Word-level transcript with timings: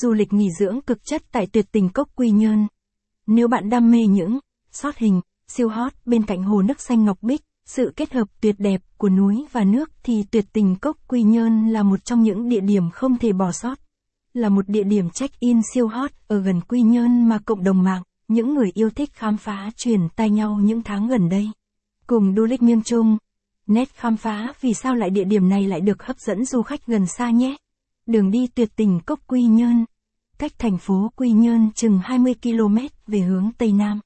du 0.00 0.12
lịch 0.12 0.32
nghỉ 0.32 0.48
dưỡng 0.58 0.80
cực 0.80 1.04
chất 1.04 1.22
tại 1.32 1.46
tuyệt 1.52 1.66
tình 1.72 1.88
cốc 1.88 2.08
Quy 2.16 2.30
Nhơn. 2.30 2.66
Nếu 3.26 3.48
bạn 3.48 3.70
đam 3.70 3.90
mê 3.90 4.06
những 4.06 4.38
xót 4.72 4.96
hình, 4.96 5.20
siêu 5.48 5.68
hot 5.68 5.92
bên 6.06 6.22
cạnh 6.22 6.42
hồ 6.42 6.62
nước 6.62 6.80
xanh 6.80 7.04
ngọc 7.04 7.18
bích, 7.22 7.40
sự 7.66 7.92
kết 7.96 8.12
hợp 8.12 8.28
tuyệt 8.40 8.54
đẹp 8.58 8.80
của 8.96 9.08
núi 9.08 9.46
và 9.52 9.64
nước 9.64 9.90
thì 10.02 10.24
tuyệt 10.30 10.44
tình 10.52 10.76
cốc 10.76 10.96
Quy 11.08 11.22
Nhơn 11.22 11.68
là 11.68 11.82
một 11.82 12.04
trong 12.04 12.22
những 12.22 12.48
địa 12.48 12.60
điểm 12.60 12.90
không 12.90 13.18
thể 13.18 13.32
bỏ 13.32 13.52
sót. 13.52 13.78
Là 14.34 14.48
một 14.48 14.68
địa 14.68 14.84
điểm 14.84 15.10
check-in 15.10 15.60
siêu 15.74 15.88
hot 15.88 16.10
ở 16.28 16.40
gần 16.40 16.60
Quy 16.60 16.82
Nhơn 16.82 17.28
mà 17.28 17.38
cộng 17.38 17.64
đồng 17.64 17.82
mạng, 17.82 18.02
những 18.28 18.54
người 18.54 18.70
yêu 18.74 18.90
thích 18.90 19.10
khám 19.12 19.36
phá 19.36 19.70
truyền 19.76 20.00
tay 20.16 20.30
nhau 20.30 20.58
những 20.62 20.82
tháng 20.82 21.08
gần 21.08 21.28
đây. 21.28 21.50
Cùng 22.06 22.34
du 22.36 22.44
lịch 22.44 22.62
miêng 22.62 22.82
chung, 22.82 23.18
nét 23.66 23.88
khám 23.94 24.16
phá 24.16 24.52
vì 24.60 24.74
sao 24.74 24.94
lại 24.94 25.10
địa 25.10 25.24
điểm 25.24 25.48
này 25.48 25.66
lại 25.66 25.80
được 25.80 26.02
hấp 26.02 26.18
dẫn 26.18 26.44
du 26.44 26.62
khách 26.62 26.86
gần 26.86 27.06
xa 27.06 27.30
nhé. 27.30 27.56
Đường 28.08 28.30
đi 28.30 28.46
tuyệt 28.46 28.68
tình 28.76 29.00
cốc 29.06 29.20
Quy 29.26 29.42
Nhơn, 29.42 29.84
cách 30.38 30.52
thành 30.58 30.78
phố 30.78 31.10
Quy 31.16 31.30
Nhơn 31.30 31.70
chừng 31.74 32.00
20 32.04 32.34
km 32.42 32.76
về 33.06 33.18
hướng 33.18 33.50
Tây 33.58 33.72
Nam. 33.72 34.00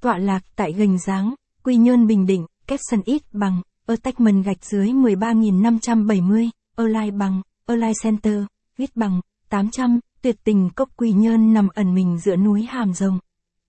Tọa 0.00 0.18
lạc 0.18 0.44
tại 0.56 0.72
gành 0.72 0.98
giáng 0.98 1.34
Quy 1.62 1.76
Nhơn 1.76 2.06
Bình 2.06 2.26
Định, 2.26 2.46
Capson 2.66 3.00
ít 3.04 3.22
bằng, 3.32 3.62
attachment 3.86 4.44
gạch 4.44 4.64
dưới 4.64 4.88
13.570, 4.88 6.48
align 6.76 7.18
bằng, 7.18 7.42
align 7.66 7.92
center, 8.02 8.44
viết 8.76 8.96
bằng, 8.96 9.20
800, 9.48 10.00
tuyệt 10.22 10.36
tình 10.44 10.70
cốc 10.70 10.88
Quy 10.96 11.12
Nhơn 11.12 11.54
nằm 11.54 11.68
ẩn 11.74 11.94
mình 11.94 12.18
giữa 12.18 12.36
núi 12.36 12.62
Hàm 12.62 12.92
Rồng. 12.92 13.18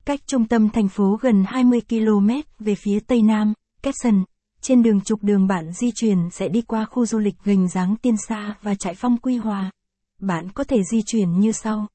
Cách 0.05 0.19
trung 0.27 0.47
tâm 0.47 0.69
thành 0.69 0.87
phố 0.87 1.17
gần 1.21 1.43
20 1.47 1.81
km 1.89 2.29
về 2.59 2.75
phía 2.75 2.99
tây 2.99 3.21
nam, 3.21 3.53
Capson, 3.81 4.23
trên 4.67 4.83
đường 4.83 5.01
trục 5.01 5.23
đường 5.23 5.47
bạn 5.47 5.71
di 5.71 5.91
chuyển 5.91 6.29
sẽ 6.31 6.47
đi 6.47 6.61
qua 6.61 6.85
khu 6.85 7.05
du 7.05 7.19
lịch 7.19 7.35
gành 7.43 7.67
dáng 7.67 7.95
Tiên 8.01 8.15
Sa 8.27 8.55
và 8.61 8.75
trại 8.75 8.95
phong 8.95 9.17
Quy 9.17 9.37
Hòa. 9.37 9.71
Bạn 10.19 10.51
có 10.51 10.63
thể 10.63 10.83
di 10.91 11.01
chuyển 11.05 11.39
như 11.39 11.51
sau. 11.51 11.87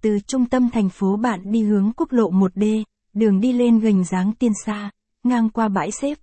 Từ 0.00 0.18
trung 0.26 0.46
tâm 0.46 0.70
thành 0.70 0.88
phố 0.88 1.16
bạn 1.16 1.52
đi 1.52 1.62
hướng 1.62 1.92
quốc 1.96 2.12
lộ 2.12 2.30
1D, 2.30 2.84
đường 3.14 3.40
đi 3.40 3.52
lên 3.52 3.78
gành 3.78 4.04
dáng 4.04 4.32
Tiên 4.38 4.52
Sa, 4.64 4.90
ngang 5.24 5.50
qua 5.50 5.68
bãi 5.68 5.90
xếp. 5.90 6.18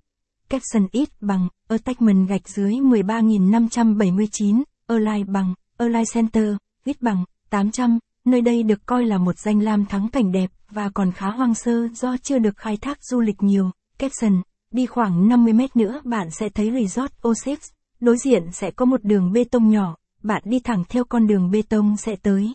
Caption 0.50 0.88
ít 0.92 1.10
bằng, 1.22 1.48
attachment 1.68 2.28
gạch 2.28 2.50
dưới 2.50 2.72
13.579, 2.72 4.64
align 4.88 5.34
bằng, 5.34 5.54
align 5.78 6.04
center, 6.14 6.56
ít 6.86 7.02
bằng, 7.02 7.24
800, 7.50 8.00
nơi 8.26 8.42
đây 8.42 8.64
được 8.64 8.86
coi 8.86 9.06
là 9.06 9.18
một 9.18 9.40
danh 9.40 9.60
lam 9.60 9.86
thắng 9.86 10.10
cảnh 10.10 10.32
đẹp 10.32 10.52
và 10.70 10.90
còn 10.90 11.12
khá 11.12 11.30
hoang 11.30 11.54
sơ 11.54 11.88
do 11.94 12.18
chưa 12.18 12.40
được 12.40 12.58
khai 12.58 12.78
thác 12.78 13.04
du 13.04 13.22
lịch 13.22 13.44
nhiều. 13.44 13.72
Caption, 14.00 14.42
đi 14.76 14.86
khoảng 14.86 15.28
50 15.28 15.54
mét 15.54 15.76
nữa 15.76 16.02
bạn 16.04 16.32
sẽ 16.32 16.50
thấy 16.50 16.72
Resort 16.72 17.12
Osix, 17.28 17.72
đối 18.00 18.18
diện 18.18 18.52
sẽ 18.52 18.72
có 18.72 18.86
một 18.86 19.04
đường 19.04 19.32
bê 19.32 19.44
tông 19.44 19.70
nhỏ, 19.70 19.96
bạn 20.24 20.44
đi 20.46 20.60
thẳng 20.60 20.84
theo 20.90 21.04
con 21.04 21.28
đường 21.28 21.52
bê 21.52 21.62
tông 21.62 21.98
sẽ 21.98 22.16
tới. 22.16 22.54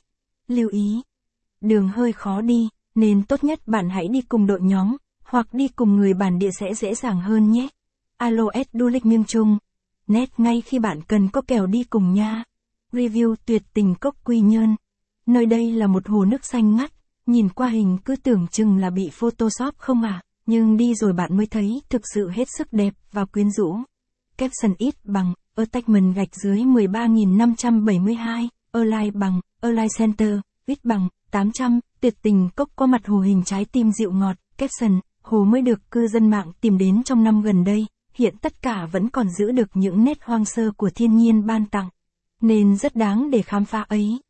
Lưu 0.49 0.69
ý, 0.69 1.03
đường 1.61 1.89
hơi 1.89 2.13
khó 2.13 2.41
đi, 2.41 2.69
nên 2.95 3.23
tốt 3.23 3.45
nhất 3.45 3.61
bạn 3.67 3.91
hãy 3.91 4.09
đi 4.09 4.23
cùng 4.23 4.47
đội 4.47 4.61
nhóm, 4.61 4.97
hoặc 5.25 5.55
đi 5.55 5.69
cùng 5.69 5.97
người 5.97 6.15
bản 6.15 6.39
địa 6.39 6.51
sẽ 6.51 6.75
dễ 6.75 6.95
dàng 6.95 7.21
hơn 7.21 7.51
nhé. 7.51 7.69
Alo 8.17 8.45
S 8.55 8.77
Du 8.77 8.89
lịch 8.89 9.07
miêng 9.07 9.25
trung 9.25 9.59
Nét 10.07 10.41
ngay 10.41 10.61
khi 10.61 10.79
bạn 10.79 11.03
cần 11.03 11.29
có 11.29 11.41
kèo 11.41 11.67
đi 11.67 11.85
cùng 11.85 12.15
nha. 12.15 12.45
Review 12.93 13.35
tuyệt 13.47 13.63
tình 13.75 13.95
cốc 13.95 14.17
Quy 14.25 14.41
Nhơn. 14.41 14.77
Nơi 15.27 15.47
đây 15.47 15.73
là 15.73 15.87
một 15.87 16.09
hồ 16.09 16.25
nước 16.25 16.45
xanh 16.45 16.77
ngắt, 16.77 16.93
nhìn 17.27 17.49
qua 17.49 17.69
hình 17.69 17.99
cứ 18.05 18.17
tưởng 18.17 18.47
chừng 18.47 18.77
là 18.77 18.91
bị 18.91 19.11
photoshop 19.13 19.79
không 19.79 20.03
à, 20.03 20.23
nhưng 20.47 20.77
đi 20.77 20.95
rồi 20.95 21.13
bạn 21.13 21.37
mới 21.37 21.47
thấy 21.47 21.83
thực 21.89 22.03
sự 22.15 22.31
hết 22.31 22.49
sức 22.59 22.73
đẹp 22.73 22.95
và 23.13 23.25
quyến 23.25 23.51
rũ. 23.51 23.77
Caption 24.37 24.75
ít 24.79 24.95
bằng, 25.05 25.35
attachment 25.57 26.15
gạch 26.15 26.35
dưới 26.43 26.59
13.572, 26.59 28.49
align 28.73 29.19
bằng, 29.19 29.41
align 29.61 29.89
center, 29.99 30.39
ít 30.67 30.79
bằng, 30.85 31.09
800, 31.31 31.81
tuyệt 32.01 32.15
tình 32.23 32.49
cốc 32.57 32.69
qua 32.77 32.87
mặt 32.87 33.07
hồ 33.07 33.21
hình 33.21 33.43
trái 33.45 33.65
tim 33.65 33.93
dịu 33.93 34.13
ngọt, 34.13 34.37
caption, 34.59 35.01
hồ 35.23 35.45
mới 35.45 35.63
được 35.63 35.91
cư 35.91 36.09
dân 36.09 36.31
mạng 36.31 36.53
tìm 36.61 36.79
đến 36.79 37.03
trong 37.03 37.25
năm 37.25 37.43
gần 37.43 37.65
đây, 37.65 37.87
hiện 38.15 38.35
tất 38.41 38.63
cả 38.63 38.87
vẫn 38.93 39.09
còn 39.09 39.29
giữ 39.31 39.53
được 39.53 39.69
những 39.75 40.05
nét 40.05 40.19
hoang 40.23 40.45
sơ 40.45 40.71
của 40.77 40.91
thiên 40.95 41.17
nhiên 41.17 41.47
ban 41.47 41.67
tặng, 41.67 41.89
nên 42.41 42.77
rất 42.77 42.97
đáng 42.97 43.31
để 43.31 43.43
khám 43.43 43.65
phá 43.65 43.83
ấy. 43.89 44.21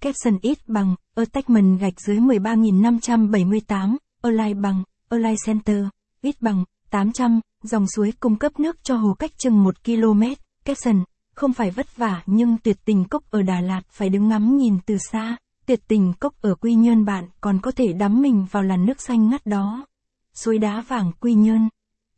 Caption 0.00 0.38
ít 0.42 0.58
bằng, 0.66 0.94
attachment 1.14 1.80
gạch 1.80 2.00
dưới 2.00 2.18
13.578, 2.18 3.96
align 4.22 4.62
bằng, 4.62 4.82
align 5.10 5.36
center, 5.46 5.84
ít 6.22 6.42
bằng, 6.42 6.64
800, 6.90 7.40
dòng 7.62 7.86
suối 7.96 8.12
cung 8.20 8.36
cấp 8.36 8.60
nước 8.60 8.84
cho 8.84 8.96
hồ 8.96 9.14
cách 9.18 9.30
chừng 9.38 9.64
1 9.64 9.84
km, 9.84 10.22
Capson, 10.64 11.04
không 11.34 11.52
phải 11.52 11.70
vất 11.70 11.96
vả 11.96 12.22
nhưng 12.26 12.56
tuyệt 12.58 12.76
tình 12.84 13.04
cốc 13.04 13.22
ở 13.30 13.42
Đà 13.42 13.60
Lạt 13.60 13.82
phải 13.90 14.08
đứng 14.08 14.28
ngắm 14.28 14.56
nhìn 14.56 14.78
từ 14.86 14.96
xa, 14.98 15.36
tuyệt 15.66 15.80
tình 15.88 16.12
cốc 16.20 16.34
ở 16.40 16.54
Quy 16.54 16.74
Nhơn 16.74 17.04
bạn 17.04 17.28
còn 17.40 17.60
có 17.60 17.70
thể 17.70 17.92
đắm 17.92 18.22
mình 18.22 18.46
vào 18.50 18.62
làn 18.62 18.86
nước 18.86 19.00
xanh 19.00 19.30
ngắt 19.30 19.46
đó. 19.46 19.86
Suối 20.34 20.58
đá 20.58 20.84
vàng 20.88 21.12
Quy 21.20 21.34
Nhơn 21.34 21.68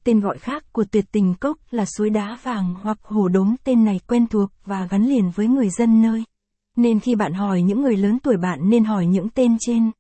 Tên 0.05 0.21
gọi 0.21 0.39
khác 0.39 0.73
của 0.73 0.85
tuyệt 0.85 1.05
tình 1.13 1.35
cốc 1.35 1.59
là 1.71 1.85
suối 1.85 2.11
đá 2.11 2.39
vàng 2.43 2.75
hoặc 2.83 2.99
hồ 3.03 3.29
đốm 3.29 3.55
tên 3.65 3.85
này 3.85 4.01
quen 4.07 4.27
thuộc 4.27 4.51
và 4.65 4.87
gắn 4.91 5.07
liền 5.07 5.31
với 5.31 5.47
người 5.47 5.69
dân 5.71 6.03
nơi. 6.03 6.25
Nên 6.77 7.01
khi 7.01 7.15
bạn 7.15 7.33
hỏi 7.33 7.63
những 7.63 7.83
người 7.83 7.97
lớn 7.97 8.19
tuổi 8.23 8.37
bạn 8.37 8.71
nên 8.71 8.85
hỏi 8.85 9.07
những 9.07 9.29
tên 9.29 9.57
trên. 9.61 9.91